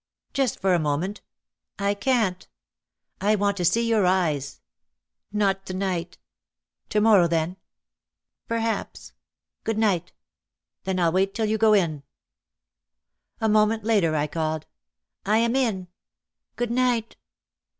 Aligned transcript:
"Just 0.33 0.59
for 0.59 0.73
a 0.73 0.79
moment." 0.79 1.21
1 1.77 1.93
can 1.97 2.33
t. 2.33 2.47
"I 3.21 3.35
want 3.35 3.55
to 3.57 3.63
see 3.63 3.87
your 3.87 4.07
eyes." 4.07 4.59
"Not 5.31 5.63
to 5.67 5.75
night." 5.75 6.17
"To 6.89 6.99
morrow 6.99 7.27
then?" 7.27 7.57
"Perhaps." 8.47 9.13
"Good 9.63 9.77
night! 9.77 10.11
Then 10.85 10.99
I'll 10.99 11.11
wait 11.11 11.35
till 11.35 11.45
you 11.45 11.59
go 11.59 11.73
in." 11.73 12.01
A 13.39 13.47
moment 13.47 13.83
later 13.83 14.15
I 14.15 14.25
called: 14.25 14.65
"I 15.23 15.37
am 15.37 15.55
in. 15.55 15.87
Good 16.55 16.71
night 16.71 17.15